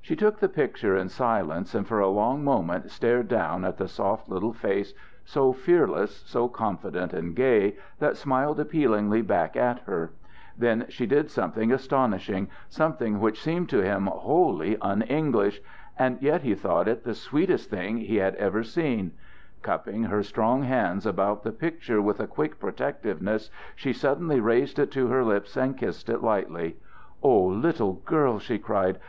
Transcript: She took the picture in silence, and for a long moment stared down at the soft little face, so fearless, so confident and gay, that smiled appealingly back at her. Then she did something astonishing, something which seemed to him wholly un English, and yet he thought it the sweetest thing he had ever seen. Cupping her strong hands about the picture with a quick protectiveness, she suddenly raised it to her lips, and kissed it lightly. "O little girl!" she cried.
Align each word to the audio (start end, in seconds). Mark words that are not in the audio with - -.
She 0.00 0.14
took 0.14 0.38
the 0.38 0.48
picture 0.48 0.96
in 0.96 1.08
silence, 1.08 1.74
and 1.74 1.84
for 1.88 1.98
a 1.98 2.06
long 2.06 2.44
moment 2.44 2.88
stared 2.88 3.26
down 3.26 3.64
at 3.64 3.78
the 3.78 3.88
soft 3.88 4.28
little 4.28 4.52
face, 4.52 4.94
so 5.24 5.52
fearless, 5.52 6.18
so 6.24 6.46
confident 6.46 7.12
and 7.12 7.34
gay, 7.34 7.76
that 7.98 8.16
smiled 8.16 8.60
appealingly 8.60 9.22
back 9.22 9.56
at 9.56 9.80
her. 9.80 10.12
Then 10.56 10.84
she 10.88 11.04
did 11.04 11.30
something 11.32 11.72
astonishing, 11.72 12.46
something 12.68 13.18
which 13.18 13.42
seemed 13.42 13.68
to 13.70 13.82
him 13.82 14.06
wholly 14.06 14.76
un 14.80 15.02
English, 15.02 15.60
and 15.98 16.22
yet 16.22 16.42
he 16.42 16.54
thought 16.54 16.86
it 16.86 17.02
the 17.02 17.12
sweetest 17.16 17.68
thing 17.68 17.96
he 17.96 18.18
had 18.18 18.36
ever 18.36 18.62
seen. 18.62 19.10
Cupping 19.62 20.04
her 20.04 20.22
strong 20.22 20.62
hands 20.62 21.06
about 21.06 21.42
the 21.42 21.50
picture 21.50 22.00
with 22.00 22.20
a 22.20 22.28
quick 22.28 22.60
protectiveness, 22.60 23.50
she 23.74 23.92
suddenly 23.92 24.38
raised 24.38 24.78
it 24.78 24.92
to 24.92 25.08
her 25.08 25.24
lips, 25.24 25.56
and 25.56 25.76
kissed 25.76 26.08
it 26.08 26.22
lightly. 26.22 26.76
"O 27.20 27.42
little 27.46 27.94
girl!" 27.94 28.38
she 28.38 28.60
cried. 28.60 28.98